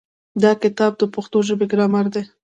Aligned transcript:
دا 0.43 0.51
کتاب 0.63 0.91
د 0.97 1.03
پښتو 1.13 1.37
ژبې 1.47 1.65
ګرامر 1.71 2.05
دی. 2.13 2.23